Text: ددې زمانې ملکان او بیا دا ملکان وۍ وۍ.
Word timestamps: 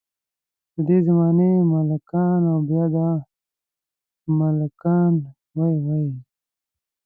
ددې 0.75 0.97
زمانې 1.07 1.51
ملکان 1.71 2.41
او 2.51 2.57
بیا 2.69 2.85
دا 2.95 3.09
ملکان 4.39 5.13
وۍ 5.57 5.75
وۍ. 5.85 6.07